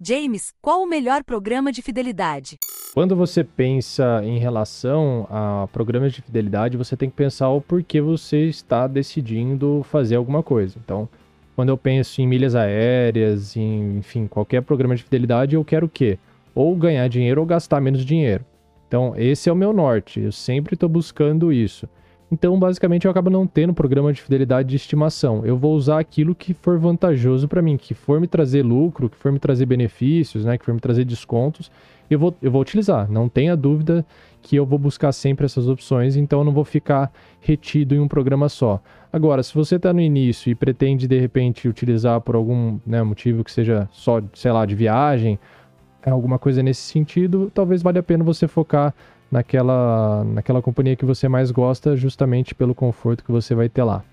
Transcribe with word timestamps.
James, 0.00 0.54
qual 0.62 0.80
o 0.80 0.86
melhor 0.86 1.24
programa 1.24 1.72
de 1.72 1.82
fidelidade? 1.82 2.56
Quando 2.94 3.16
você 3.16 3.42
pensa 3.42 4.20
em 4.22 4.38
relação 4.38 5.26
a 5.28 5.68
programas 5.72 6.12
de 6.12 6.22
fidelidade, 6.22 6.76
você 6.76 6.96
tem 6.96 7.10
que 7.10 7.16
pensar 7.16 7.48
o 7.48 7.60
porquê 7.60 8.00
você 8.00 8.44
está 8.44 8.86
decidindo 8.86 9.84
fazer 9.90 10.14
alguma 10.14 10.40
coisa. 10.40 10.78
Então, 10.84 11.08
quando 11.56 11.70
eu 11.70 11.76
penso 11.76 12.22
em 12.22 12.28
milhas 12.28 12.54
aéreas, 12.54 13.56
em, 13.56 13.98
enfim, 13.98 14.28
qualquer 14.28 14.62
programa 14.62 14.94
de 14.94 15.02
fidelidade, 15.02 15.56
eu 15.56 15.64
quero 15.64 15.86
o 15.86 15.90
quê? 15.90 16.16
Ou 16.54 16.76
ganhar 16.76 17.08
dinheiro 17.08 17.40
ou 17.40 17.46
gastar 17.46 17.80
menos 17.80 18.04
dinheiro. 18.04 18.44
Então, 18.86 19.14
esse 19.16 19.48
é 19.48 19.52
o 19.52 19.56
meu 19.56 19.72
norte. 19.72 20.20
Eu 20.20 20.30
sempre 20.30 20.74
estou 20.74 20.88
buscando 20.88 21.52
isso. 21.52 21.88
Então, 22.30 22.58
basicamente, 22.58 23.06
eu 23.06 23.10
acabo 23.10 23.30
não 23.30 23.46
tendo 23.46 23.72
programa 23.72 24.12
de 24.12 24.20
fidelidade 24.20 24.68
de 24.68 24.76
estimação. 24.76 25.46
Eu 25.46 25.56
vou 25.56 25.74
usar 25.74 25.98
aquilo 25.98 26.34
que 26.34 26.52
for 26.52 26.78
vantajoso 26.78 27.48
para 27.48 27.62
mim, 27.62 27.78
que 27.78 27.94
for 27.94 28.20
me 28.20 28.26
trazer 28.26 28.62
lucro, 28.62 29.08
que 29.08 29.16
for 29.16 29.32
me 29.32 29.38
trazer 29.38 29.64
benefícios, 29.64 30.44
né, 30.44 30.58
que 30.58 30.64
for 30.64 30.74
me 30.74 30.80
trazer 30.80 31.04
descontos, 31.04 31.70
eu 32.10 32.18
vou, 32.18 32.34
eu 32.42 32.50
vou 32.50 32.60
utilizar. 32.60 33.10
Não 33.10 33.28
tenha 33.28 33.56
dúvida 33.56 34.04
que 34.42 34.56
eu 34.56 34.66
vou 34.66 34.78
buscar 34.78 35.12
sempre 35.12 35.46
essas 35.46 35.68
opções, 35.68 36.16
então 36.16 36.40
eu 36.40 36.44
não 36.44 36.52
vou 36.52 36.64
ficar 36.64 37.10
retido 37.40 37.94
em 37.94 37.98
um 37.98 38.08
programa 38.08 38.48
só. 38.48 38.80
Agora, 39.10 39.42
se 39.42 39.54
você 39.54 39.76
está 39.76 39.92
no 39.92 40.00
início 40.00 40.50
e 40.50 40.54
pretende, 40.54 41.08
de 41.08 41.18
repente, 41.18 41.66
utilizar 41.66 42.20
por 42.20 42.34
algum 42.34 42.78
né, 42.86 43.02
motivo 43.02 43.42
que 43.42 43.50
seja 43.50 43.88
só, 43.90 44.22
sei 44.34 44.52
lá, 44.52 44.66
de 44.66 44.74
viagem, 44.74 45.38
alguma 46.04 46.38
coisa 46.38 46.62
nesse 46.62 46.82
sentido, 46.82 47.50
talvez 47.54 47.82
valha 47.82 48.00
a 48.00 48.02
pena 48.02 48.22
você 48.22 48.46
focar 48.46 48.94
naquela, 49.30 50.24
naquela 50.24 50.62
companhia 50.62 50.96
que 50.96 51.04
você 51.04 51.28
mais 51.28 51.50
gosta, 51.50 51.96
justamente 51.96 52.54
pelo 52.54 52.74
conforto 52.74 53.24
que 53.24 53.32
você 53.32 53.54
vai 53.54 53.68
ter 53.68 53.82
lá. 53.82 54.02